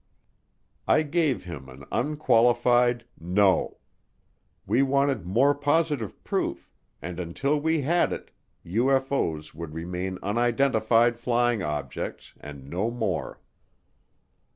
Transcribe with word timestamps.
I 0.87 1.03
gave 1.03 1.43
him 1.43 1.69
an 1.69 1.83
unqualified 1.91 3.05
"No." 3.19 3.77
We 4.65 4.81
wanted 4.81 5.27
more 5.27 5.53
positive 5.53 6.23
proof, 6.23 6.67
and 7.03 7.19
until 7.19 7.59
we 7.61 7.83
had 7.83 8.11
it, 8.11 8.31
UFO's 8.65 9.53
would 9.53 9.75
remain 9.75 10.17
unidentified 10.23 11.19
flying 11.19 11.61
objects 11.61 12.33
and 12.41 12.67
no 12.67 12.89
more. 12.89 13.41